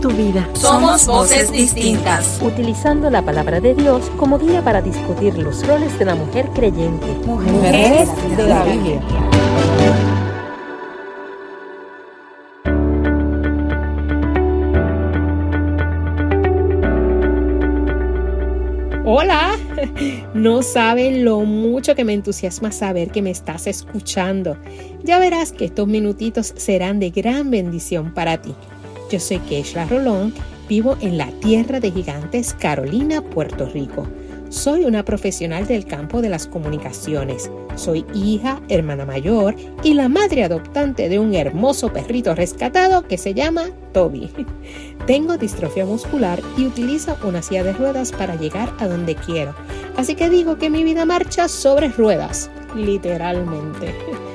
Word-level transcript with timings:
tu 0.00 0.10
vida. 0.10 0.48
Somos 0.54 1.06
voces 1.06 1.50
distintas. 1.52 2.40
Utilizando 2.42 3.10
la 3.10 3.22
palabra 3.22 3.60
de 3.60 3.74
Dios 3.74 4.10
como 4.16 4.38
guía 4.38 4.62
para 4.62 4.82
discutir 4.82 5.36
los 5.38 5.66
roles 5.66 5.98
de 5.98 6.04
la 6.04 6.14
mujer 6.14 6.48
creyente. 6.54 7.06
Mujeres 7.26 8.08
de 8.36 8.46
la 8.46 8.64
Biblia. 8.64 9.00
Hola, 19.04 19.56
no 20.34 20.62
saben 20.62 21.24
lo 21.24 21.40
mucho 21.40 21.94
que 21.94 22.04
me 22.04 22.12
entusiasma 22.12 22.72
saber 22.72 23.10
que 23.10 23.22
me 23.22 23.30
estás 23.30 23.66
escuchando. 23.66 24.58
Ya 25.02 25.18
verás 25.18 25.52
que 25.52 25.64
estos 25.64 25.88
minutitos 25.88 26.52
serán 26.56 27.00
de 27.00 27.10
gran 27.10 27.50
bendición 27.50 28.12
para 28.12 28.36
ti. 28.36 28.54
Yo 29.10 29.18
soy 29.18 29.38
Keishla 29.38 29.86
Rolón, 29.86 30.34
vivo 30.68 30.98
en 31.00 31.16
la 31.16 31.30
tierra 31.40 31.80
de 31.80 31.90
gigantes 31.90 32.52
Carolina, 32.52 33.22
Puerto 33.22 33.64
Rico. 33.64 34.06
Soy 34.50 34.84
una 34.84 35.02
profesional 35.02 35.66
del 35.66 35.86
campo 35.86 36.20
de 36.20 36.28
las 36.28 36.46
comunicaciones. 36.46 37.50
Soy 37.74 38.04
hija, 38.12 38.60
hermana 38.68 39.06
mayor 39.06 39.54
y 39.82 39.94
la 39.94 40.10
madre 40.10 40.44
adoptante 40.44 41.08
de 41.08 41.18
un 41.18 41.34
hermoso 41.34 41.90
perrito 41.90 42.34
rescatado 42.34 43.06
que 43.06 43.16
se 43.16 43.32
llama 43.32 43.70
Toby. 43.94 44.30
Tengo 45.06 45.38
distrofia 45.38 45.86
muscular 45.86 46.42
y 46.58 46.66
utilizo 46.66 47.16
una 47.24 47.40
silla 47.40 47.64
de 47.64 47.72
ruedas 47.72 48.12
para 48.12 48.36
llegar 48.36 48.74
a 48.78 48.88
donde 48.88 49.14
quiero. 49.14 49.54
Así 49.96 50.16
que 50.16 50.28
digo 50.28 50.58
que 50.58 50.68
mi 50.68 50.84
vida 50.84 51.06
marcha 51.06 51.48
sobre 51.48 51.88
ruedas, 51.88 52.50
literalmente. 52.74 53.94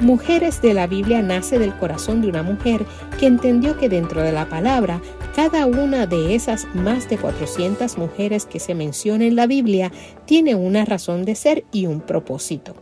Mujeres 0.00 0.60
de 0.60 0.74
la 0.74 0.86
Biblia 0.86 1.22
nace 1.22 1.58
del 1.58 1.74
corazón 1.74 2.20
de 2.20 2.28
una 2.28 2.42
mujer 2.42 2.84
que 3.18 3.24
entendió 3.24 3.78
que 3.78 3.88
dentro 3.88 4.22
de 4.22 4.30
la 4.30 4.46
palabra, 4.46 5.00
cada 5.34 5.64
una 5.64 6.06
de 6.06 6.34
esas 6.34 6.66
más 6.74 7.08
de 7.08 7.16
400 7.16 7.96
mujeres 7.96 8.44
que 8.44 8.60
se 8.60 8.74
menciona 8.74 9.24
en 9.24 9.36
la 9.36 9.46
Biblia 9.46 9.90
tiene 10.26 10.54
una 10.54 10.84
razón 10.84 11.24
de 11.24 11.34
ser 11.34 11.64
y 11.72 11.86
un 11.86 12.00
propósito. 12.00 12.74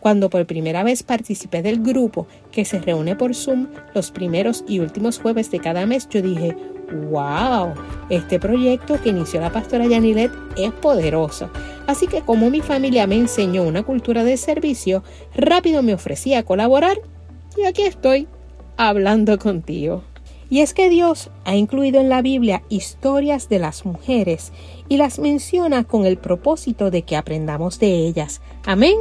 Cuando 0.00 0.28
por 0.28 0.44
primera 0.46 0.82
vez 0.82 1.04
participé 1.04 1.62
del 1.62 1.80
grupo 1.80 2.26
que 2.50 2.64
se 2.64 2.80
reúne 2.80 3.14
por 3.14 3.36
Zoom 3.36 3.68
los 3.94 4.10
primeros 4.10 4.64
y 4.66 4.80
últimos 4.80 5.20
jueves 5.20 5.52
de 5.52 5.60
cada 5.60 5.86
mes, 5.86 6.08
yo 6.08 6.20
dije, 6.20 6.56
¡Wow! 6.92 7.74
Este 8.08 8.40
proyecto 8.40 9.00
que 9.00 9.10
inició 9.10 9.40
la 9.40 9.52
pastora 9.52 9.86
Yanilet 9.86 10.32
es 10.56 10.72
poderoso. 10.72 11.50
Así 11.86 12.06
que 12.06 12.22
como 12.22 12.50
mi 12.50 12.60
familia 12.60 13.06
me 13.06 13.16
enseñó 13.16 13.62
una 13.62 13.82
cultura 13.82 14.24
de 14.24 14.36
servicio, 14.36 15.02
rápido 15.34 15.82
me 15.82 15.94
ofrecí 15.94 16.34
a 16.34 16.44
colaborar 16.44 16.98
y 17.56 17.64
aquí 17.64 17.82
estoy 17.82 18.28
hablando 18.76 19.38
contigo. 19.38 20.02
Y 20.48 20.60
es 20.60 20.74
que 20.74 20.88
Dios 20.88 21.30
ha 21.44 21.54
incluido 21.54 22.00
en 22.00 22.08
la 22.08 22.22
Biblia 22.22 22.64
historias 22.68 23.48
de 23.48 23.60
las 23.60 23.86
mujeres 23.86 24.52
y 24.88 24.96
las 24.96 25.20
menciona 25.20 25.84
con 25.84 26.04
el 26.04 26.16
propósito 26.16 26.90
de 26.90 27.02
que 27.02 27.16
aprendamos 27.16 27.78
de 27.78 28.06
ellas. 28.06 28.40
Amén. 28.66 28.96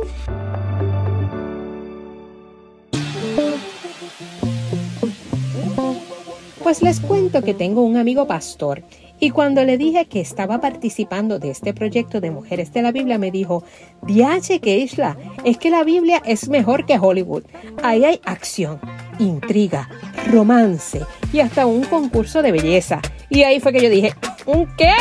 Pues 6.70 6.84
les 6.84 7.00
cuento 7.00 7.42
que 7.42 7.56
tengo 7.56 7.82
un 7.82 7.98
amigo 7.98 8.28
pastor 8.28 8.84
y 9.20 9.32
cuando 9.32 9.64
le 9.64 9.80
dije 9.80 10.06
que 10.06 10.22
estaba 10.22 10.62
participando 10.62 11.40
de 11.40 11.50
este 11.50 11.74
proyecto 11.74 12.22
de 12.22 12.30
Mujeres 12.30 12.72
de 12.74 12.84
la 12.84 12.92
Biblia 12.92 13.18
me 13.18 13.32
dijo, 13.32 13.64
Diache 14.04 14.60
que 14.60 14.78
isla, 14.78 15.18
es 15.44 15.58
que 15.58 15.72
la 15.72 15.84
Biblia 15.84 16.22
es 16.28 16.48
mejor 16.48 16.86
que 16.86 17.00
Hollywood. 17.00 17.42
Ahí 17.82 18.06
hay 18.06 18.22
acción, 18.24 18.80
intriga, 19.18 19.90
romance 20.28 21.02
y 21.34 21.40
hasta 21.40 21.66
un 21.66 21.86
concurso 21.86 22.44
de 22.44 22.52
belleza. 22.52 23.02
Y 23.32 23.42
ahí 23.42 23.60
fue 23.60 23.74
que 23.74 23.82
yo 23.82 23.90
dije, 23.90 24.14
¿un 24.46 24.68
qué? 24.78 24.94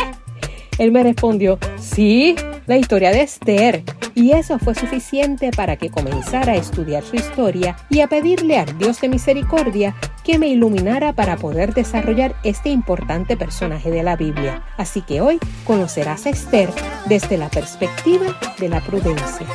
Él 0.78 0.90
me 0.90 1.02
respondió, 1.02 1.58
sí, 1.78 2.34
la 2.66 2.78
historia 2.78 3.10
de 3.10 3.20
Esther 3.20 3.84
y 4.18 4.32
eso 4.32 4.58
fue 4.58 4.74
suficiente 4.74 5.52
para 5.52 5.76
que 5.76 5.90
comenzara 5.90 6.52
a 6.52 6.56
estudiar 6.56 7.04
su 7.04 7.14
historia 7.14 7.76
y 7.88 8.00
a 8.00 8.08
pedirle 8.08 8.58
al 8.58 8.76
Dios 8.76 9.00
de 9.00 9.08
misericordia 9.08 9.94
que 10.24 10.38
me 10.38 10.48
iluminara 10.48 11.12
para 11.12 11.36
poder 11.36 11.72
desarrollar 11.72 12.34
este 12.42 12.68
importante 12.68 13.36
personaje 13.36 13.92
de 13.92 14.02
la 14.02 14.16
Biblia. 14.16 14.64
Así 14.76 15.02
que 15.02 15.20
hoy 15.20 15.38
conocerás 15.64 16.26
a 16.26 16.30
Esther 16.30 16.68
desde 17.06 17.38
la 17.38 17.48
perspectiva 17.48 18.36
de 18.58 18.68
la 18.68 18.80
prudencia. 18.80 19.46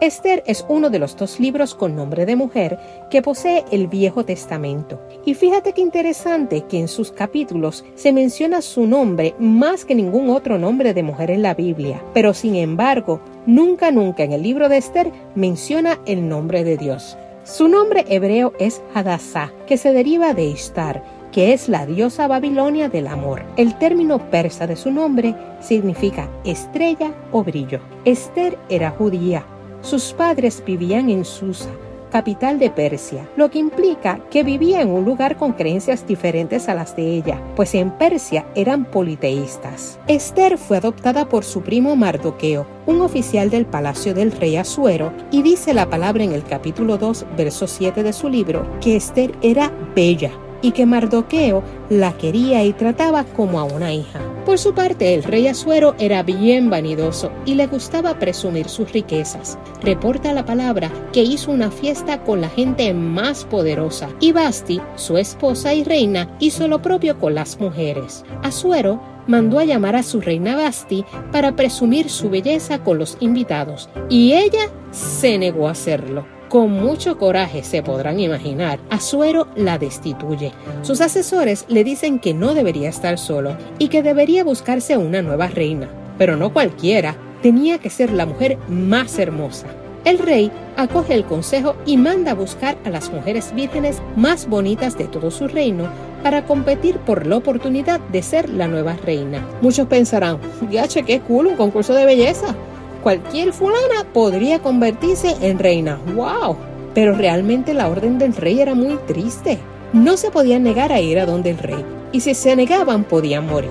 Esther 0.00 0.44
es 0.46 0.64
uno 0.68 0.90
de 0.90 1.00
los 1.00 1.16
dos 1.16 1.40
libros 1.40 1.74
con 1.74 1.96
nombre 1.96 2.24
de 2.24 2.36
mujer 2.36 2.78
que 3.10 3.20
posee 3.20 3.64
el 3.72 3.88
Viejo 3.88 4.24
Testamento. 4.24 5.00
Y 5.24 5.34
fíjate 5.34 5.72
qué 5.72 5.80
interesante 5.80 6.62
que 6.68 6.78
en 6.78 6.86
sus 6.86 7.10
capítulos 7.10 7.84
se 7.96 8.12
menciona 8.12 8.62
su 8.62 8.86
nombre 8.86 9.34
más 9.40 9.84
que 9.84 9.96
ningún 9.96 10.30
otro 10.30 10.56
nombre 10.56 10.94
de 10.94 11.02
mujer 11.02 11.32
en 11.32 11.42
la 11.42 11.54
Biblia. 11.54 12.00
Pero 12.14 12.32
sin 12.32 12.54
embargo, 12.54 13.20
nunca, 13.44 13.90
nunca 13.90 14.22
en 14.22 14.32
el 14.32 14.42
libro 14.42 14.68
de 14.68 14.76
Esther 14.76 15.10
menciona 15.34 15.98
el 16.06 16.28
nombre 16.28 16.62
de 16.62 16.76
Dios. 16.76 17.18
Su 17.42 17.66
nombre 17.66 18.04
hebreo 18.08 18.52
es 18.60 18.80
Hadassah, 18.94 19.52
que 19.66 19.78
se 19.78 19.92
deriva 19.92 20.32
de 20.32 20.44
Ishtar, 20.44 21.02
que 21.32 21.52
es 21.52 21.68
la 21.68 21.86
diosa 21.86 22.28
babilonia 22.28 22.88
del 22.88 23.08
amor. 23.08 23.42
El 23.56 23.76
término 23.78 24.30
persa 24.30 24.68
de 24.68 24.76
su 24.76 24.92
nombre 24.92 25.34
significa 25.60 26.30
estrella 26.44 27.12
o 27.32 27.42
brillo. 27.42 27.80
Esther 28.04 28.58
era 28.68 28.90
judía, 28.90 29.44
sus 29.88 30.12
padres 30.12 30.62
vivían 30.66 31.08
en 31.08 31.24
Susa, 31.24 31.70
capital 32.12 32.58
de 32.58 32.68
Persia, 32.68 33.26
lo 33.36 33.50
que 33.50 33.58
implica 33.58 34.20
que 34.30 34.42
vivía 34.42 34.82
en 34.82 34.90
un 34.90 35.06
lugar 35.06 35.38
con 35.38 35.54
creencias 35.54 36.06
diferentes 36.06 36.68
a 36.68 36.74
las 36.74 36.94
de 36.94 37.16
ella, 37.16 37.40
pues 37.56 37.74
en 37.74 37.90
Persia 37.92 38.44
eran 38.54 38.84
politeístas. 38.84 39.98
Esther 40.06 40.58
fue 40.58 40.76
adoptada 40.76 41.26
por 41.30 41.42
su 41.42 41.62
primo 41.62 41.96
Mardoqueo, 41.96 42.66
un 42.84 43.00
oficial 43.00 43.48
del 43.48 43.64
palacio 43.64 44.12
del 44.12 44.30
rey 44.32 44.56
Asuero, 44.56 45.10
y 45.30 45.40
dice 45.40 45.72
la 45.72 45.88
palabra 45.88 46.22
en 46.22 46.32
el 46.32 46.44
capítulo 46.44 46.98
2, 46.98 47.24
verso 47.34 47.66
7 47.66 48.02
de 48.02 48.12
su 48.12 48.28
libro, 48.28 48.66
que 48.82 48.94
Esther 48.94 49.32
era 49.40 49.72
bella, 49.96 50.32
y 50.60 50.72
que 50.72 50.84
Mardoqueo 50.84 51.62
la 51.88 52.12
quería 52.12 52.62
y 52.62 52.74
trataba 52.74 53.24
como 53.24 53.58
a 53.58 53.64
una 53.64 53.94
hija. 53.94 54.20
Por 54.48 54.58
su 54.58 54.72
parte, 54.72 55.12
el 55.12 55.24
rey 55.24 55.46
Asuero 55.46 55.94
era 55.98 56.22
bien 56.22 56.70
vanidoso 56.70 57.30
y 57.44 57.54
le 57.54 57.66
gustaba 57.66 58.18
presumir 58.18 58.70
sus 58.70 58.90
riquezas. 58.90 59.58
Reporta 59.82 60.32
la 60.32 60.46
palabra 60.46 60.90
que 61.12 61.22
hizo 61.22 61.50
una 61.50 61.70
fiesta 61.70 62.24
con 62.24 62.40
la 62.40 62.48
gente 62.48 62.94
más 62.94 63.44
poderosa 63.44 64.08
y 64.20 64.32
Basti, 64.32 64.80
su 64.96 65.18
esposa 65.18 65.74
y 65.74 65.84
reina, 65.84 66.34
hizo 66.38 66.66
lo 66.66 66.80
propio 66.80 67.18
con 67.18 67.34
las 67.34 67.60
mujeres. 67.60 68.24
Asuero 68.42 69.02
mandó 69.26 69.58
a 69.58 69.66
llamar 69.66 69.96
a 69.96 70.02
su 70.02 70.18
reina 70.18 70.56
Basti 70.56 71.04
para 71.30 71.54
presumir 71.54 72.08
su 72.08 72.30
belleza 72.30 72.82
con 72.82 72.96
los 72.96 73.18
invitados 73.20 73.90
y 74.08 74.32
ella 74.32 74.70
se 74.92 75.36
negó 75.36 75.68
a 75.68 75.72
hacerlo. 75.72 76.37
Con 76.48 76.70
mucho 76.70 77.18
coraje, 77.18 77.62
se 77.62 77.82
podrán 77.82 78.18
imaginar, 78.20 78.80
Asuero 78.88 79.48
la 79.54 79.76
destituye. 79.76 80.52
Sus 80.80 81.02
asesores 81.02 81.66
le 81.68 81.84
dicen 81.84 82.18
que 82.18 82.32
no 82.32 82.54
debería 82.54 82.88
estar 82.88 83.18
solo 83.18 83.54
y 83.78 83.88
que 83.88 84.02
debería 84.02 84.44
buscarse 84.44 84.96
una 84.96 85.20
nueva 85.20 85.48
reina. 85.48 85.90
Pero 86.16 86.36
no 86.36 86.50
cualquiera, 86.50 87.16
tenía 87.42 87.76
que 87.78 87.90
ser 87.90 88.10
la 88.12 88.24
mujer 88.24 88.56
más 88.66 89.18
hermosa. 89.18 89.66
El 90.06 90.18
rey 90.18 90.50
acoge 90.78 91.12
el 91.12 91.24
consejo 91.24 91.76
y 91.84 91.98
manda 91.98 92.30
a 92.30 92.34
buscar 92.34 92.78
a 92.86 92.88
las 92.88 93.12
mujeres 93.12 93.52
vírgenes 93.54 94.00
más 94.16 94.48
bonitas 94.48 94.96
de 94.96 95.04
todo 95.04 95.30
su 95.30 95.48
reino 95.48 95.90
para 96.22 96.46
competir 96.46 96.96
por 96.96 97.26
la 97.26 97.36
oportunidad 97.36 98.00
de 98.00 98.22
ser 98.22 98.48
la 98.48 98.68
nueva 98.68 98.96
reina. 99.04 99.46
Muchos 99.60 99.86
pensarán, 99.86 100.38
ya 100.70 100.88
qué 100.88 101.20
cool 101.20 101.48
un 101.48 101.56
concurso 101.56 101.92
de 101.92 102.06
belleza 102.06 102.56
cualquier 103.02 103.52
fulana 103.52 104.04
podría 104.12 104.60
convertirse 104.60 105.36
en 105.40 105.58
reina. 105.58 105.98
¡Wow! 106.14 106.56
Pero 106.94 107.14
realmente 107.14 107.74
la 107.74 107.88
orden 107.88 108.18
del 108.18 108.34
rey 108.34 108.60
era 108.60 108.74
muy 108.74 108.96
triste. 109.06 109.58
No 109.92 110.16
se 110.16 110.30
podían 110.30 110.62
negar 110.62 110.92
a 110.92 111.00
ir 111.00 111.18
a 111.18 111.26
donde 111.26 111.50
el 111.50 111.58
rey, 111.58 111.84
y 112.12 112.20
si 112.20 112.34
se 112.34 112.56
negaban 112.56 113.04
podían 113.04 113.46
morir. 113.46 113.70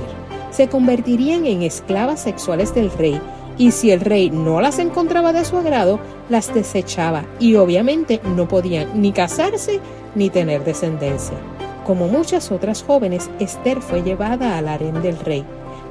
Se 0.52 0.68
convertirían 0.68 1.46
en 1.46 1.62
esclavas 1.62 2.22
sexuales 2.22 2.74
del 2.74 2.90
rey 2.92 3.22
y 3.58 3.72
si 3.72 3.92
el 3.92 4.02
rey 4.02 4.30
no 4.30 4.62
las 4.62 4.80
encontraba 4.80 5.34
de 5.34 5.44
su 5.44 5.58
agrado, 5.58 6.00
las 6.30 6.54
desechaba 6.54 7.26
y 7.40 7.56
obviamente 7.56 8.22
no 8.36 8.48
podían 8.48 9.02
ni 9.02 9.12
casarse 9.12 9.80
ni 10.16 10.30
tener 10.30 10.64
descendencia. 10.64 11.38
Como 11.86 12.08
muchas 12.08 12.52
otras 12.52 12.84
jóvenes, 12.84 13.30
Esther 13.40 13.82
fue 13.82 14.04
llevada 14.04 14.58
al 14.58 14.68
harén 14.68 15.02
del 15.02 15.18
rey. 15.20 15.46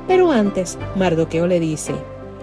Pero 0.06 0.30
antes, 0.30 0.78
Mardoqueo 0.94 1.46
le 1.46 1.58
dice, 1.58 1.94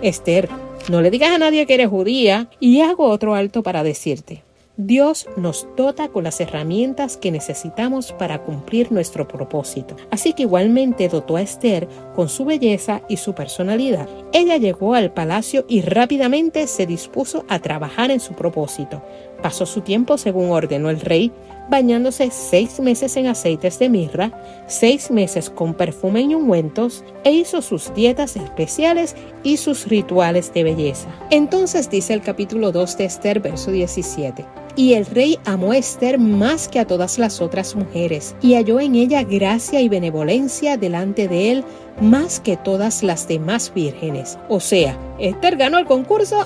Esther, 0.01 0.49
no 0.89 1.01
le 1.01 1.11
digas 1.11 1.31
a 1.31 1.37
nadie 1.37 1.65
que 1.65 1.75
eres 1.75 1.89
judía 1.89 2.49
y 2.59 2.81
hago 2.81 3.05
otro 3.05 3.35
alto 3.35 3.63
para 3.63 3.83
decirte. 3.83 4.43
Dios 4.75 5.27
nos 5.37 5.67
dota 5.77 6.07
con 6.07 6.23
las 6.23 6.41
herramientas 6.41 7.15
que 7.15 7.31
necesitamos 7.31 8.11
para 8.11 8.41
cumplir 8.41 8.91
nuestro 8.91 9.27
propósito. 9.27 9.95
Así 10.09 10.33
que 10.33 10.43
igualmente 10.43 11.09
dotó 11.09 11.35
a 11.35 11.43
Esther 11.43 11.87
con 12.15 12.27
su 12.27 12.43
belleza 12.43 13.03
y 13.07 13.17
su 13.17 13.35
personalidad. 13.35 14.09
Ella 14.33 14.57
llegó 14.57 14.95
al 14.95 15.13
palacio 15.13 15.63
y 15.69 15.81
rápidamente 15.81 16.65
se 16.65 16.87
dispuso 16.87 17.45
a 17.49 17.59
trabajar 17.59 18.09
en 18.09 18.19
su 18.19 18.33
propósito. 18.33 19.03
Pasó 19.43 19.67
su 19.67 19.81
tiempo 19.81 20.17
según 20.17 20.49
ordenó 20.49 20.89
el 20.89 21.01
rey, 21.01 21.31
bañándose 21.69 22.29
seis 22.31 22.79
meses 22.79 23.15
en 23.17 23.27
aceites 23.27 23.79
de 23.79 23.89
mirra, 23.89 24.31
seis 24.67 25.09
meses 25.11 25.49
con 25.49 25.73
perfume 25.73 26.21
y 26.21 26.35
ungüentos, 26.35 27.03
e 27.23 27.31
hizo 27.31 27.61
sus 27.61 27.93
dietas 27.93 28.35
especiales 28.35 29.15
y 29.43 29.57
sus 29.57 29.87
rituales 29.87 30.53
de 30.53 30.63
belleza. 30.63 31.07
Entonces 31.29 31.89
dice 31.89 32.13
el 32.13 32.21
capítulo 32.21 32.71
2 32.71 32.97
de 32.97 33.05
Esther, 33.05 33.39
verso 33.39 33.71
17. 33.71 34.45
Y 34.75 34.93
el 34.93 35.05
rey 35.05 35.37
amó 35.45 35.71
a 35.71 35.77
Esther 35.77 36.17
más 36.17 36.67
que 36.67 36.79
a 36.79 36.87
todas 36.87 37.19
las 37.19 37.41
otras 37.41 37.75
mujeres, 37.75 38.35
y 38.41 38.55
halló 38.55 38.79
en 38.79 38.95
ella 38.95 39.23
gracia 39.23 39.81
y 39.81 39.89
benevolencia 39.89 40.77
delante 40.77 41.27
de 41.27 41.51
él 41.51 41.65
más 42.01 42.39
que 42.39 42.57
todas 42.57 43.03
las 43.03 43.27
demás 43.27 43.71
vírgenes. 43.73 44.39
O 44.49 44.59
sea, 44.59 44.97
Esther 45.19 45.57
ganó 45.57 45.77
el 45.77 45.85
concurso 45.85 46.45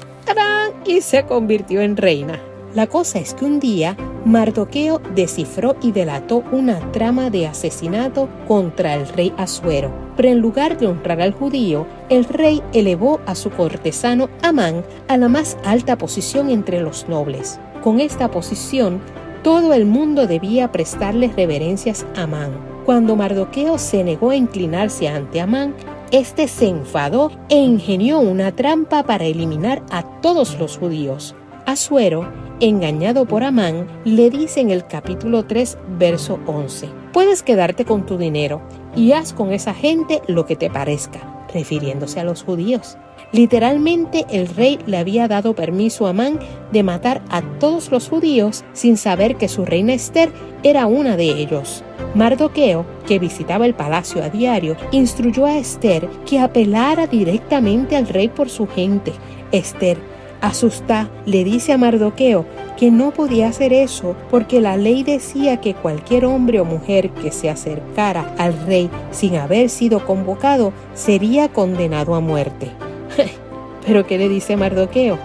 y 0.85 1.01
se 1.01 1.23
convirtió 1.25 1.81
en 1.81 1.97
reina. 1.97 2.41
La 2.77 2.85
cosa 2.85 3.17
es 3.17 3.33
que 3.33 3.43
un 3.43 3.59
día 3.59 3.97
Mardoqueo 4.23 5.01
descifró 5.15 5.75
y 5.81 5.91
delató 5.91 6.43
una 6.51 6.91
trama 6.91 7.31
de 7.31 7.47
asesinato 7.47 8.29
contra 8.47 8.93
el 8.93 9.07
rey 9.07 9.33
Asuero. 9.35 9.91
Pero 10.15 10.29
en 10.29 10.41
lugar 10.41 10.77
de 10.77 10.85
honrar 10.85 11.19
al 11.19 11.33
judío, 11.33 11.87
el 12.09 12.23
rey 12.25 12.61
elevó 12.73 13.19
a 13.25 13.33
su 13.33 13.49
cortesano 13.49 14.29
Amán 14.43 14.85
a 15.07 15.17
la 15.17 15.27
más 15.27 15.57
alta 15.65 15.97
posición 15.97 16.51
entre 16.51 16.79
los 16.79 17.09
nobles. 17.09 17.59
Con 17.81 17.99
esta 17.99 18.29
posición, 18.29 19.01
todo 19.41 19.73
el 19.73 19.87
mundo 19.87 20.27
debía 20.27 20.71
prestarle 20.71 21.31
reverencias 21.35 22.05
a 22.15 22.25
Amán. 22.25 22.51
Cuando 22.85 23.15
Mardoqueo 23.15 23.79
se 23.79 24.03
negó 24.03 24.29
a 24.29 24.35
inclinarse 24.35 25.07
ante 25.07 25.41
Amán, 25.41 25.73
este 26.11 26.47
se 26.47 26.67
enfadó 26.67 27.31
e 27.49 27.55
ingenió 27.55 28.19
una 28.19 28.51
trampa 28.51 29.01
para 29.01 29.25
eliminar 29.25 29.81
a 29.89 30.03
todos 30.21 30.59
los 30.59 30.77
judíos. 30.77 31.33
Asuero, 31.65 32.46
engañado 32.59 33.25
por 33.25 33.43
Amán, 33.43 33.87
le 34.05 34.29
dice 34.29 34.61
en 34.61 34.71
el 34.71 34.87
capítulo 34.87 35.45
3, 35.45 35.77
verso 35.97 36.39
11, 36.45 36.89
puedes 37.13 37.43
quedarte 37.43 37.85
con 37.85 38.05
tu 38.05 38.17
dinero 38.17 38.61
y 38.95 39.11
haz 39.11 39.33
con 39.33 39.51
esa 39.53 39.73
gente 39.73 40.21
lo 40.27 40.45
que 40.45 40.55
te 40.55 40.69
parezca, 40.69 41.45
refiriéndose 41.53 42.19
a 42.19 42.23
los 42.23 42.43
judíos. 42.43 42.97
Literalmente 43.31 44.25
el 44.31 44.47
rey 44.47 44.79
le 44.85 44.97
había 44.97 45.27
dado 45.27 45.53
permiso 45.53 46.07
a 46.07 46.11
Amán 46.11 46.39
de 46.71 46.81
matar 46.81 47.21
a 47.29 47.41
todos 47.59 47.91
los 47.91 48.07
judíos 48.07 48.63
sin 48.73 48.95
saber 48.95 49.35
que 49.35 49.49
su 49.49 49.65
reina 49.65 49.93
Esther 49.93 50.31
era 50.63 50.87
una 50.87 51.17
de 51.17 51.25
ellos. 51.25 51.83
Mardoqueo, 52.15 52.85
que 53.05 53.19
visitaba 53.19 53.65
el 53.65 53.75
palacio 53.75 54.23
a 54.23 54.29
diario, 54.29 54.77
instruyó 54.91 55.45
a 55.45 55.57
Esther 55.57 56.09
que 56.25 56.39
apelara 56.39 57.05
directamente 57.05 57.97
al 57.97 58.07
rey 58.07 58.29
por 58.29 58.49
su 58.49 58.65
gente. 58.65 59.11
Esther, 59.51 59.97
asustada, 60.41 61.09
le 61.25 61.43
dice 61.43 61.73
a 61.73 61.77
Mardoqueo 61.77 62.45
que 62.77 62.91
no 62.91 63.11
podía 63.11 63.47
hacer 63.47 63.73
eso 63.73 64.15
porque 64.29 64.61
la 64.61 64.77
ley 64.77 65.03
decía 65.03 65.59
que 65.61 65.73
cualquier 65.73 66.25
hombre 66.25 66.59
o 66.59 66.65
mujer 66.65 67.09
que 67.09 67.31
se 67.31 67.49
acercara 67.49 68.35
al 68.37 68.57
rey 68.65 68.89
sin 69.11 69.35
haber 69.35 69.69
sido 69.69 70.05
convocado 70.05 70.73
sería 70.93 71.49
condenado 71.49 72.15
a 72.15 72.19
muerte. 72.19 72.71
Pero 73.85 74.05
¿qué 74.05 74.17
le 74.17 74.29
dice 74.29 74.57
Mardoqueo? 74.57 75.17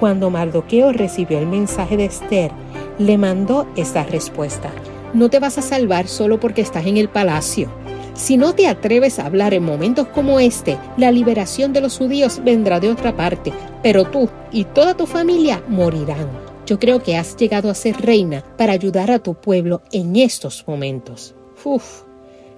Cuando 0.00 0.30
Mardoqueo 0.30 0.92
recibió 0.92 1.38
el 1.38 1.46
mensaje 1.46 1.96
de 1.96 2.06
Esther, 2.06 2.50
le 2.98 3.18
mandó 3.18 3.66
esta 3.76 4.04
respuesta. 4.04 4.70
No 5.14 5.30
te 5.30 5.38
vas 5.38 5.58
a 5.58 5.62
salvar 5.62 6.08
solo 6.08 6.40
porque 6.40 6.60
estás 6.60 6.86
en 6.86 6.96
el 6.96 7.08
palacio. 7.08 7.70
Si 8.16 8.38
no 8.38 8.54
te 8.54 8.66
atreves 8.66 9.18
a 9.18 9.26
hablar 9.26 9.52
en 9.52 9.62
momentos 9.62 10.08
como 10.08 10.40
este, 10.40 10.78
la 10.96 11.10
liberación 11.10 11.74
de 11.74 11.82
los 11.82 11.98
judíos 11.98 12.40
vendrá 12.42 12.80
de 12.80 12.90
otra 12.90 13.14
parte, 13.14 13.52
pero 13.82 14.04
tú 14.04 14.30
y 14.50 14.64
toda 14.64 14.96
tu 14.96 15.06
familia 15.06 15.62
morirán. 15.68 16.28
Yo 16.64 16.78
creo 16.78 17.02
que 17.02 17.16
has 17.16 17.36
llegado 17.36 17.70
a 17.70 17.74
ser 17.74 18.00
reina 18.00 18.42
para 18.56 18.72
ayudar 18.72 19.10
a 19.10 19.18
tu 19.18 19.34
pueblo 19.34 19.82
en 19.92 20.16
estos 20.16 20.64
momentos. 20.66 21.34
Uf. 21.62 22.02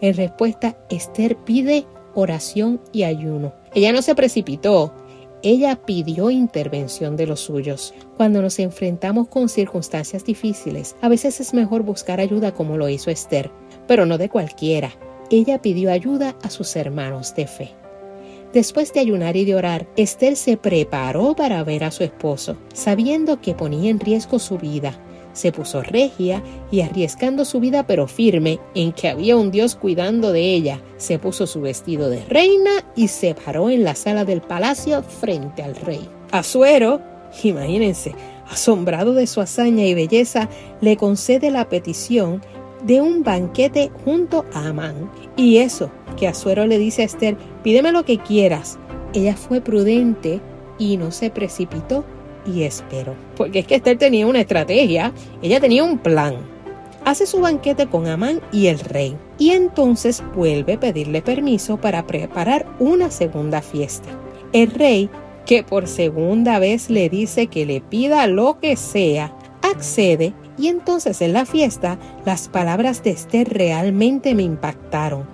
En 0.01 0.15
respuesta, 0.15 0.79
Esther 0.91 1.37
pide 1.37 1.85
oración 2.15 2.81
y 2.93 3.03
ayuno. 3.03 3.53
Ella 3.75 3.93
no 3.93 4.01
se 4.01 4.15
precipitó, 4.15 4.95
ella 5.43 5.77
pidió 5.85 6.31
intervención 6.31 7.17
de 7.17 7.27
los 7.27 7.41
suyos. 7.41 7.95
Cuando 8.17 8.41
nos 8.41 8.61
enfrentamos 8.61 9.27
con 9.27 9.49
circunstancias 9.49 10.25
difíciles, 10.25 10.95
a 11.01 11.09
veces 11.09 11.41
es 11.41 11.53
mejor 11.53 11.83
buscar 11.83 12.21
ayuda 12.21 12.55
como 12.55 12.77
lo 12.77 12.89
hizo 12.89 13.11
Esther, 13.11 13.51
pero 13.89 14.07
no 14.07 14.19
de 14.19 14.29
cualquiera. 14.29 14.93
Ella 15.31 15.61
pidió 15.61 15.91
ayuda 15.91 16.37
a 16.43 16.51
sus 16.51 16.75
hermanos 16.77 17.35
de 17.35 17.47
fe. 17.47 17.71
Después 18.53 18.93
de 18.93 19.01
ayunar 19.01 19.37
y 19.37 19.45
de 19.45 19.55
orar, 19.55 19.87
Esther 19.97 20.37
se 20.37 20.57
preparó 20.57 21.35
para 21.35 21.63
ver 21.65 21.85
a 21.85 21.91
su 21.91 22.03
esposo, 22.03 22.57
sabiendo 22.73 23.41
que 23.41 23.55
ponía 23.55 23.91
en 23.91 24.01
riesgo 24.01 24.39
su 24.39 24.57
vida 24.59 24.99
se 25.39 25.53
puso 25.53 25.83
regia 25.83 26.43
y 26.71 26.81
arriesgando 26.81 27.45
su 27.45 27.61
vida 27.61 27.87
pero 27.87 28.09
firme 28.09 28.59
en 28.75 28.93
que 28.93 29.09
había 29.09 29.37
un 29.37 29.51
Dios 29.51 29.77
cuidando 29.77 30.33
de 30.33 30.53
ella, 30.53 30.81
se 30.97 31.19
puso 31.19 31.47
su 31.47 31.61
vestido 31.61 32.11
de 32.11 32.25
reina 32.25 32.71
y 32.97 33.09
se 33.09 33.35
paró 33.35 33.71
en 33.71 33.85
la 33.85 33.95
sala 33.95 34.25
del 34.25 34.41
palacio 34.41 35.03
frente 35.03 35.63
al 35.63 35.77
rey. 35.77 36.09
Azuero, 36.33 37.01
imagínense, 37.45 38.15
asombrado 38.51 39.15
de 39.15 39.27
su 39.29 39.41
hazaña 39.41 39.85
y 39.85 39.95
belleza, 39.95 40.49
le 40.81 40.97
concede 40.97 41.51
la 41.51 41.69
petición 41.69 42.43
de 42.83 43.01
un 43.01 43.23
banquete 43.23 43.91
junto 44.05 44.45
a 44.53 44.69
Amán. 44.69 45.11
Y 45.37 45.59
eso 45.59 45.91
que 46.17 46.29
Azuero 46.29 46.67
le 46.67 46.79
dice 46.79 47.03
a 47.03 47.05
Esther, 47.07 47.37
pídeme 47.63 47.93
lo 47.93 48.05
que 48.05 48.19
quieras. 48.19 48.79
Ella 49.15 49.37
fue 49.37 49.61
prudente 49.61 50.41
y 50.79 50.97
no 50.97 51.11
se 51.11 51.31
precipitó 51.31 52.05
y 52.47 52.63
espero. 52.63 53.15
Porque 53.37 53.61
es 53.61 53.67
que 53.67 53.77
Esther 53.77 53.99
tenía 53.99 54.27
una 54.27 54.41
estrategia, 54.41 55.13
ella 55.43 55.61
tenía 55.61 55.85
un 55.85 55.99
plan. 55.99 56.37
Hace 57.05 57.27
su 57.27 57.41
banquete 57.41 57.87
con 57.87 58.07
Amán 58.07 58.41
y 58.53 58.67
el 58.67 58.81
rey 58.81 59.17
y 59.39 59.51
entonces 59.51 60.23
vuelve 60.35 60.75
a 60.75 60.81
pedirle 60.81 61.23
permiso 61.23 61.79
para 61.79 62.07
preparar 62.07 62.67
una 62.79 63.11
segunda 63.11 63.63
fiesta. 63.63 64.09
El 64.53 64.71
rey, 64.73 65.09
que 65.47 65.63
por 65.63 65.89
segunda 65.89 66.59
vez 66.59 66.91
le 66.91 67.09
dice 67.09 67.47
que 67.47 67.65
le 67.65 67.81
pida 67.81 68.27
lo 68.27 68.59
que 68.61 68.77
sea, 68.77 69.35
accede 69.63 70.35
y 70.59 70.69
entonces 70.69 71.23
en 71.23 71.33
la 71.33 71.47
fiesta 71.47 71.99
las 72.25 72.49
palabras 72.49 73.03
de 73.03 73.11
Esther 73.11 73.49
realmente 73.49 74.35
me 74.35 74.43
impactaron. 74.43 75.25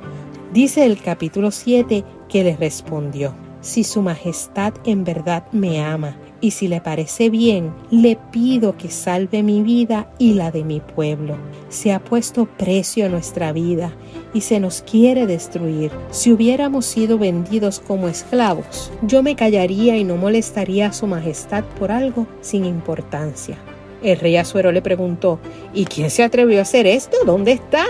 Dice 0.52 0.85
el 0.85 1.00
capítulo 1.00 1.50
7 1.50 2.04
que 2.28 2.45
le 2.45 2.57
respondió, 2.57 3.35
si 3.64 3.83
su 3.83 4.02
majestad 4.02 4.75
en 4.85 5.04
verdad 5.04 5.50
me 5.50 5.83
ama 5.83 6.16
y 6.43 6.50
si 6.50 6.69
le 6.69 6.83
parece 6.83 7.31
bien, 7.31 7.73
le 7.90 8.16
pido 8.31 8.76
que 8.76 8.90
salve 8.90 9.43
mi 9.43 9.62
vida 9.62 10.12
y 10.19 10.35
la 10.35 10.50
de 10.50 10.62
mi 10.62 10.81
pueblo. 10.81 11.38
Se 11.71 11.95
ha 11.95 12.04
puesto 12.04 12.45
precio 12.45 13.07
a 13.07 13.09
nuestra 13.09 13.52
vida 13.52 13.97
y 14.35 14.43
se 14.43 14.61
nos 14.61 14.83
quiere 14.83 15.26
destruir. 15.26 15.90
Si 16.11 16.31
hubiéramos 16.31 16.85
sido 16.85 17.16
vendidos 17.16 17.81
como 17.81 18.09
esclavos, 18.09 18.93
yo 19.00 19.23
me 19.23 19.37
callaría 19.37 19.97
y 19.97 20.04
no 20.04 20.16
molestaría 20.16 20.88
a 20.88 20.93
su 20.93 21.07
majestad 21.07 21.64
por 21.78 21.90
algo 21.90 22.26
sin 22.43 22.66
importancia. 22.66 23.57
El 24.04 24.20
rey 24.20 24.37
Azuero 24.37 24.70
le 24.70 24.82
preguntó, 24.82 25.40
¿y 25.73 25.87
quién 25.87 26.11
se 26.11 26.23
atrevió 26.23 26.58
a 26.58 26.62
hacer 26.62 26.87
esto? 26.87 27.16
¿Dónde 27.25 27.52
está? 27.52 27.87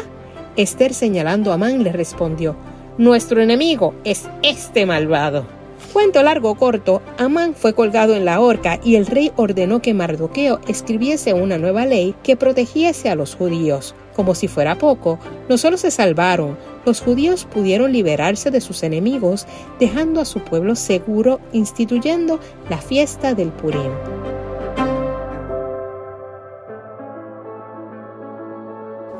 Esther 0.56 0.94
señalando 0.94 1.50
a 1.50 1.54
Amán 1.54 1.83
le 1.83 1.92
respondió, 1.92 2.54
Nuestro 2.97 3.42
enemigo 3.42 3.92
es 4.04 4.28
este 4.44 4.87
malvado. 4.87 5.44
Cuento 5.92 6.23
largo 6.23 6.50
o 6.50 6.54
corto, 6.54 7.02
Amán 7.18 7.54
fue 7.54 7.75
colgado 7.75 8.14
en 8.14 8.25
la 8.25 8.40
horca 8.40 8.78
y 8.85 8.94
el 8.94 9.06
rey 9.06 9.33
ordenó 9.35 9.83
que 9.83 9.94
Mardoqueo 9.94 10.61
escribiese 10.68 11.35
una 11.35 11.59
nueva 11.59 11.85
ley 11.85 12.14
que 12.23 12.37
protegiese 12.37 13.11
a 13.11 13.16
los 13.16 13.35
judíos. 13.35 13.97
Como 14.14 14.37
si 14.37 14.47
fuera 14.47 14.78
poco, 14.78 15.18
no 15.49 15.59
solo 15.59 15.76
se 15.76 15.90
salvaron, 15.90 16.56
los 16.87 17.00
judíos 17.00 17.44
pudieron 17.44 17.92
liberarse 17.92 18.52
de 18.52 18.61
sus 18.61 18.85
enemigos, 18.85 19.47
dejando 19.80 20.21
a 20.21 20.25
su 20.25 20.38
pueblo 20.40 20.76
seguro, 20.76 21.40
instituyendo 21.52 22.38
la 22.71 22.78
fiesta 22.78 23.35
del 23.35 23.49
Purim. 23.50 23.90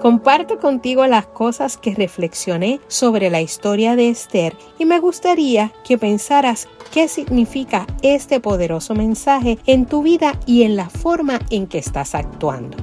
Comparto 0.05 0.59
contigo 0.59 1.07
las 1.07 1.25
cosas 1.29 1.79
que 1.79 1.95
reflexioné 1.95 2.79
sobre 2.89 3.31
la 3.31 3.41
historia 3.41 3.97
de 3.97 4.11
Esther 4.11 4.55
y 4.79 4.85
me 4.85 5.01
gustaría 5.01 5.73
que 5.83 5.97
pensaras 5.97 6.69
qué 6.93 7.09
significa 7.09 7.87
este 8.03 8.39
poderoso 8.39 8.95
mensaje 8.95 9.59
en 9.65 9.87
tu 9.87 10.03
vida 10.03 10.39
y 10.45 10.65
en 10.65 10.77
la 10.77 10.91
forma 10.91 11.41
en 11.49 11.67
que 11.67 11.79
estás 11.79 12.15
actuando. 12.15 12.77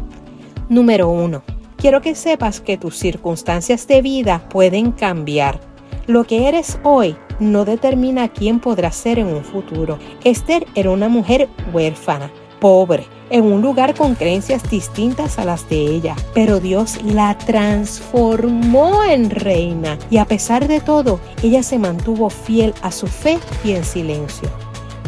Número 0.67 1.09
1. 1.09 1.43
Quiero 1.77 2.01
que 2.01 2.15
sepas 2.15 2.59
que 2.59 2.77
tus 2.77 2.97
circunstancias 2.97 3.85
de 3.85 4.01
vida 4.01 4.49
pueden 4.49 4.91
cambiar. 4.91 5.59
Lo 6.07 6.23
que 6.23 6.47
eres 6.47 6.79
hoy 6.81 7.15
no 7.39 7.65
determina 7.65 8.29
quién 8.29 8.59
podrás 8.59 8.95
ser 8.95 9.19
en 9.19 9.27
un 9.27 9.43
futuro. 9.43 9.99
Esther 10.23 10.65
era 10.73 10.89
una 10.89 11.07
mujer 11.07 11.49
huérfana, 11.71 12.31
pobre, 12.61 13.07
en 13.31 13.43
un 13.43 13.61
lugar 13.61 13.95
con 13.95 14.15
creencias 14.15 14.69
distintas 14.69 15.39
a 15.39 15.43
las 15.43 15.67
de 15.67 15.79
ella, 15.79 16.15
pero 16.33 16.59
Dios 16.59 17.03
la 17.03 17.37
transformó 17.37 19.03
en 19.03 19.31
reina 19.31 19.97
y 20.09 20.17
a 20.17 20.25
pesar 20.25 20.67
de 20.67 20.79
todo, 20.79 21.19
ella 21.41 21.63
se 21.63 21.79
mantuvo 21.79 22.29
fiel 22.29 22.73
a 22.81 22.91
su 22.91 23.07
fe 23.07 23.39
y 23.65 23.71
en 23.71 23.83
silencio. 23.83 24.47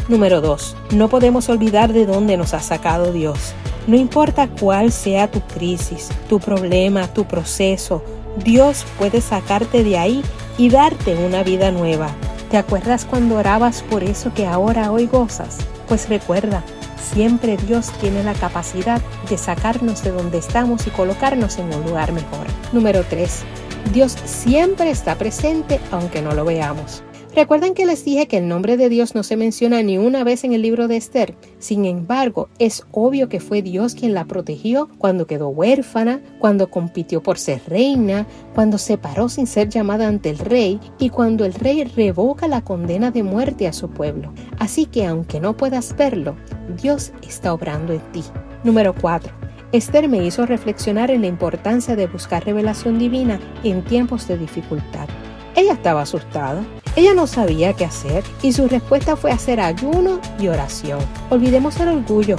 Número 0.08 0.40
2. 0.40 0.76
No 0.90 1.08
podemos 1.08 1.48
olvidar 1.48 1.92
de 1.92 2.04
dónde 2.04 2.36
nos 2.36 2.52
ha 2.52 2.60
sacado 2.60 3.12
Dios. 3.12 3.54
No 3.86 3.96
importa 3.96 4.48
cuál 4.48 4.90
sea 4.90 5.30
tu 5.30 5.40
crisis, 5.40 6.10
tu 6.28 6.40
problema, 6.40 7.06
tu 7.06 7.24
proceso, 7.24 8.02
Dios 8.42 8.84
puede 8.98 9.20
sacarte 9.20 9.84
de 9.84 9.96
ahí 9.96 10.22
y 10.58 10.70
darte 10.70 11.14
una 11.14 11.44
vida 11.44 11.70
nueva. 11.70 12.08
¿Te 12.50 12.56
acuerdas 12.56 13.04
cuando 13.04 13.36
orabas 13.36 13.82
por 13.82 14.02
eso 14.02 14.32
que 14.34 14.46
ahora 14.46 14.90
hoy 14.90 15.06
gozas? 15.06 15.58
Pues 15.88 16.08
recuerda, 16.08 16.64
Siempre 17.12 17.56
Dios 17.56 17.92
tiene 18.00 18.24
la 18.24 18.34
capacidad 18.34 19.00
de 19.28 19.36
sacarnos 19.36 20.02
de 20.02 20.10
donde 20.10 20.38
estamos 20.38 20.86
y 20.86 20.90
colocarnos 20.90 21.58
en 21.58 21.72
un 21.72 21.84
lugar 21.84 22.12
mejor. 22.12 22.46
Número 22.72 23.04
3. 23.08 23.44
Dios 23.92 24.16
siempre 24.24 24.90
está 24.90 25.16
presente 25.16 25.80
aunque 25.90 26.22
no 26.22 26.32
lo 26.32 26.44
veamos. 26.44 27.02
Recuerden 27.36 27.74
que 27.74 27.84
les 27.84 28.04
dije 28.04 28.28
que 28.28 28.36
el 28.36 28.46
nombre 28.46 28.76
de 28.76 28.88
Dios 28.88 29.16
no 29.16 29.24
se 29.24 29.36
menciona 29.36 29.82
ni 29.82 29.98
una 29.98 30.22
vez 30.22 30.44
en 30.44 30.52
el 30.52 30.62
libro 30.62 30.86
de 30.86 30.96
Esther. 30.96 31.34
Sin 31.58 31.84
embargo, 31.84 32.48
es 32.60 32.86
obvio 32.92 33.28
que 33.28 33.40
fue 33.40 33.60
Dios 33.60 33.96
quien 33.96 34.14
la 34.14 34.24
protegió 34.26 34.88
cuando 34.98 35.26
quedó 35.26 35.48
huérfana, 35.48 36.22
cuando 36.38 36.70
compitió 36.70 37.24
por 37.24 37.36
ser 37.36 37.60
reina, 37.66 38.28
cuando 38.54 38.78
se 38.78 38.98
paró 38.98 39.28
sin 39.28 39.48
ser 39.48 39.68
llamada 39.68 40.06
ante 40.06 40.30
el 40.30 40.38
rey 40.38 40.78
y 41.00 41.10
cuando 41.10 41.44
el 41.44 41.54
rey 41.54 41.82
revoca 41.82 42.46
la 42.46 42.60
condena 42.60 43.10
de 43.10 43.24
muerte 43.24 43.66
a 43.66 43.72
su 43.72 43.90
pueblo. 43.90 44.32
Así 44.60 44.86
que 44.86 45.04
aunque 45.04 45.40
no 45.40 45.56
puedas 45.56 45.96
verlo, 45.96 46.36
Dios 46.80 47.12
está 47.26 47.52
obrando 47.52 47.92
en 47.92 48.12
ti. 48.12 48.22
Número 48.62 48.94
4. 48.94 49.32
Esther 49.72 50.08
me 50.08 50.24
hizo 50.24 50.46
reflexionar 50.46 51.10
en 51.10 51.22
la 51.22 51.26
importancia 51.26 51.96
de 51.96 52.06
buscar 52.06 52.44
revelación 52.44 52.96
divina 53.00 53.40
en 53.64 53.82
tiempos 53.82 54.28
de 54.28 54.38
dificultad. 54.38 55.08
Ella 55.56 55.72
estaba 55.72 56.02
asustada, 56.02 56.64
ella 56.96 57.12
no 57.12 57.26
sabía 57.26 57.72
qué 57.72 57.84
hacer 57.84 58.22
y 58.40 58.52
su 58.52 58.68
respuesta 58.68 59.16
fue 59.16 59.32
hacer 59.32 59.60
ayuno 59.60 60.20
y 60.38 60.46
oración. 60.46 61.00
Olvidemos 61.30 61.78
el 61.80 61.88
orgullo. 61.88 62.36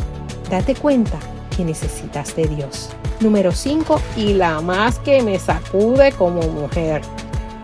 Date 0.49 0.75
cuenta 0.75 1.19
que 1.55 1.65
necesitas 1.65 2.35
de 2.35 2.47
Dios. 2.47 2.89
Número 3.19 3.51
5 3.51 3.99
y 4.15 4.33
la 4.33 4.61
más 4.61 4.99
que 4.99 5.21
me 5.21 5.39
sacude 5.39 6.13
como 6.13 6.41
mujer. 6.43 7.01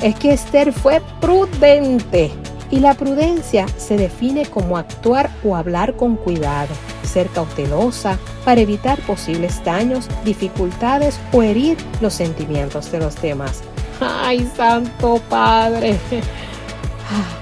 Es 0.02 0.16
que 0.16 0.34
Esther 0.34 0.74
fue 0.74 1.02
prudente. 1.22 2.32
Y 2.72 2.80
la 2.80 2.94
prudencia 2.94 3.68
se 3.78 3.98
define 3.98 4.46
como 4.46 4.78
actuar 4.78 5.30
o 5.44 5.58
hablar 5.58 5.98
con 5.98 6.16
cuidado, 6.16 6.74
ser 7.04 7.28
cautelosa 7.28 8.18
para 8.46 8.62
evitar 8.62 8.98
posibles 9.02 9.62
daños, 9.66 10.08
dificultades 10.24 11.20
o 11.34 11.44
herir 11.44 11.78
los 12.00 12.14
sentimientos 12.14 12.90
de 12.90 13.00
los 13.00 13.22
demás. 13.22 13.62
¡Ay, 14.00 14.50
Santo 14.56 15.22
Padre! 15.30 16.00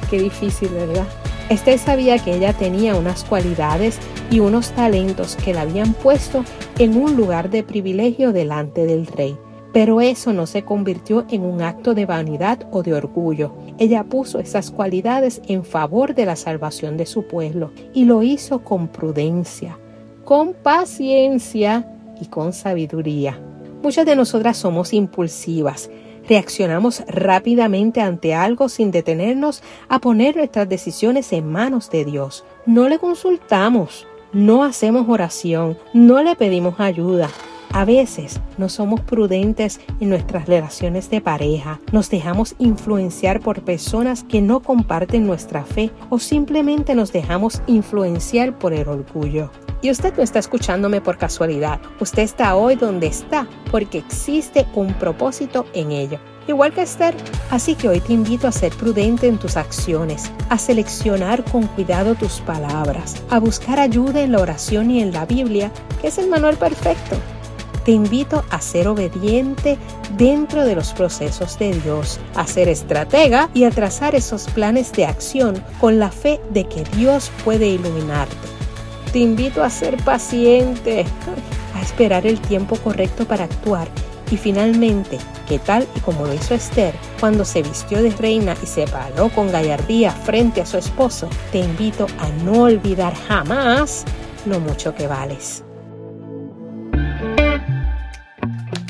Qué 0.10 0.20
difícil, 0.20 0.70
¿verdad? 0.70 1.08
Esther 1.50 1.80
sabía 1.80 2.20
que 2.20 2.36
ella 2.36 2.54
tenía 2.54 2.96
unas 2.96 3.24
cualidades 3.24 3.98
y 4.30 4.40
unos 4.40 4.72
talentos 4.72 5.36
que 5.36 5.54
la 5.54 5.62
habían 5.62 5.94
puesto 5.94 6.44
en 6.78 6.96
un 6.96 7.16
lugar 7.16 7.50
de 7.50 7.64
privilegio 7.64 8.32
delante 8.32 8.86
del 8.86 9.08
rey. 9.08 9.38
Pero 9.74 10.02
eso 10.02 10.34
no 10.34 10.48
se 10.48 10.64
convirtió 10.64 11.26
en 11.30 11.44
un 11.44 11.62
acto 11.62 11.94
de 11.94 12.06
vanidad 12.06 12.68
o 12.72 12.82
de 12.82 12.94
orgullo. 12.94 13.54
Ella 13.78 14.04
puso 14.04 14.40
esas 14.40 14.72
cualidades 14.72 15.42
en 15.48 15.64
favor 15.64 16.16
de 16.16 16.26
la 16.26 16.36
salvación 16.36 16.98
de 16.98 17.06
su 17.06 17.24
pueblo 17.24 17.72
y 17.94 18.06
lo 18.06 18.24
hizo 18.24 18.64
con 18.64 18.88
prudencia, 18.88 19.78
con 20.26 20.54
paciencia 20.54 21.88
y 22.20 22.26
con 22.26 22.54
sabiduría. 22.54 23.40
Muchas 23.82 24.06
de 24.06 24.16
nosotras 24.16 24.58
somos 24.58 24.94
impulsivas 24.94 25.90
Reaccionamos 26.30 27.02
rápidamente 27.08 28.02
ante 28.02 28.36
algo 28.36 28.70
sin 28.70 28.92
detenernos 28.92 29.64
a 29.88 29.98
poner 29.98 30.36
nuestras 30.36 30.70
decisiones 30.70 31.34
en 31.34 31.52
manos 31.52 31.90
de 31.90 32.06
Dios. 32.06 32.46
No 32.68 32.88
le 32.88 33.00
consultamos, 33.00 34.06
no 34.32 34.64
hacemos 34.64 35.10
oración, 35.10 35.76
no 35.92 36.22
le 36.22 36.36
pedimos 36.36 36.80
ayuda. 36.80 37.30
A 37.72 37.86
veces 37.86 38.42
no 38.58 38.68
somos 38.68 39.02
prudentes 39.02 39.80
en 40.00 40.10
nuestras 40.10 40.48
relaciones 40.48 41.10
de 41.12 41.22
pareja, 41.22 41.80
nos 41.92 42.10
dejamos 42.10 42.56
influenciar 42.58 43.42
por 43.42 43.62
personas 43.62 44.24
que 44.24 44.42
no 44.42 44.62
comparten 44.62 45.28
nuestra 45.28 45.64
fe 45.64 45.92
o 46.10 46.18
simplemente 46.18 46.96
nos 46.96 47.14
dejamos 47.14 47.62
influenciar 47.68 48.58
por 48.58 48.74
el 48.74 48.88
orgullo. 48.88 49.52
Y 49.82 49.92
usted 49.92 50.14
no 50.18 50.24
está 50.24 50.40
escuchándome 50.40 51.00
por 51.00 51.18
casualidad. 51.18 51.80
Usted 52.00 52.24
está 52.24 52.56
hoy 52.56 52.76
donde 52.76 53.08
está 53.08 53.48
porque 53.72 54.00
existe 54.00 54.66
un 54.74 54.94
propósito 54.96 55.66
en 55.74 55.92
ello. 55.92 56.20
Igual 56.48 56.74
que 56.74 56.82
Esther. 56.82 57.16
Así 57.52 57.76
que 57.76 57.88
hoy 57.88 58.00
te 58.02 58.14
invito 58.14 58.48
a 58.48 58.52
ser 58.52 58.74
prudente 58.74 59.28
en 59.28 59.38
tus 59.38 59.56
acciones, 59.56 60.32
a 60.50 60.58
seleccionar 60.58 61.46
con 61.46 61.68
cuidado 61.68 62.16
tus 62.16 62.42
palabras, 62.42 63.16
a 63.30 63.40
buscar 63.40 63.80
ayuda 63.80 64.22
en 64.22 64.32
la 64.32 64.40
oración 64.40 64.90
y 64.90 65.02
en 65.02 65.14
la 65.14 65.28
Biblia, 65.28 65.72
que 66.02 66.08
es 66.08 66.18
el 66.18 66.28
manual 66.28 66.58
perfecto. 66.58 67.16
Te 67.90 67.96
invito 67.96 68.46
a 68.52 68.62
ser 68.62 68.88
obediente 68.88 69.80
dentro 70.16 70.64
de 70.64 70.76
los 70.76 70.94
procesos 70.94 71.58
de 71.58 71.74
Dios, 71.74 72.20
a 72.36 72.46
ser 72.46 72.70
estratega 72.70 73.50
y 73.56 73.64
a 73.64 73.72
trazar 73.72 74.14
esos 74.14 74.44
planes 74.44 74.92
de 74.92 75.08
acción 75.08 75.64
con 75.80 75.98
la 75.98 76.12
fe 76.12 76.40
de 76.52 76.66
que 76.66 76.84
Dios 76.96 77.32
puede 77.44 77.68
iluminarte. 77.68 78.36
Te 79.12 79.18
invito 79.18 79.64
a 79.64 79.72
ser 79.72 79.98
paciente, 80.04 81.04
a 81.76 81.82
esperar 81.82 82.28
el 82.28 82.40
tiempo 82.40 82.76
correcto 82.76 83.26
para 83.26 83.46
actuar 83.46 83.88
y 84.30 84.38
finalmente, 84.38 85.18
que 85.48 85.58
tal 85.58 85.88
y 85.96 86.00
como 86.02 86.28
lo 86.28 86.34
hizo 86.36 86.54
Esther, 86.54 86.94
cuando 87.20 87.44
se 87.44 87.64
vistió 87.64 88.04
de 88.04 88.12
reina 88.12 88.56
y 88.62 88.68
se 88.68 88.86
paró 88.86 89.30
con 89.30 89.52
gallardía 89.52 90.12
frente 90.12 90.62
a 90.62 90.68
su 90.68 90.78
esposo, 90.78 91.28
te 91.52 91.58
invito 91.58 92.06
a 92.20 92.30
no 92.44 92.66
olvidar 92.66 93.16
jamás 93.28 94.06
lo 94.46 94.60
mucho 94.60 94.94
que 94.94 95.08
vales. 95.08 95.64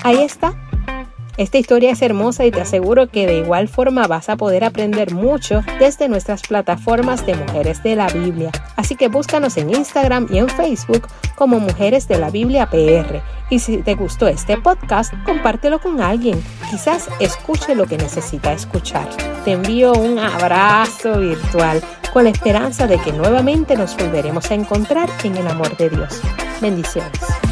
Ahí 0.03 0.21
está 0.21 0.55
esta 1.39 1.57
historia 1.57 1.91
es 1.91 2.01
hermosa 2.01 2.45
y 2.45 2.51
te 2.51 2.59
aseguro 2.59 3.07
que 3.07 3.25
de 3.25 3.37
igual 3.37 3.69
forma 3.69 4.07
vas 4.07 4.27
a 4.27 4.35
poder 4.35 4.65
aprender 4.65 5.13
mucho 5.13 5.63
desde 5.79 6.09
nuestras 6.09 6.41
plataformas 6.41 7.25
de 7.25 7.33
Mujeres 7.33 7.81
de 7.81 7.95
la 7.95 8.07
Biblia. 8.07 8.51
Así 8.75 8.97
que 8.97 9.07
búscanos 9.07 9.55
en 9.55 9.69
Instagram 9.69 10.27
y 10.29 10.39
en 10.39 10.49
Facebook 10.49 11.07
como 11.35 11.61
Mujeres 11.61 12.09
de 12.09 12.19
la 12.19 12.29
Biblia 12.29 12.69
PR. 12.69 13.21
Y 13.49 13.59
si 13.59 13.77
te 13.77 13.95
gustó 13.95 14.27
este 14.27 14.57
podcast, 14.57 15.13
compártelo 15.25 15.79
con 15.79 16.01
alguien. 16.01 16.43
Quizás 16.69 17.07
escuche 17.21 17.73
lo 17.73 17.85
que 17.85 17.97
necesita 17.97 18.51
escuchar. 18.51 19.07
Te 19.45 19.53
envío 19.53 19.93
un 19.93 20.19
abrazo 20.19 21.19
virtual 21.19 21.81
con 22.11 22.25
la 22.25 22.31
esperanza 22.31 22.85
de 22.85 22.97
que 22.97 23.13
nuevamente 23.13 23.77
nos 23.77 23.95
volveremos 23.95 24.51
a 24.51 24.55
encontrar 24.55 25.09
en 25.23 25.37
el 25.37 25.47
amor 25.47 25.77
de 25.77 25.89
Dios. 25.89 26.19
Bendiciones. 26.59 27.48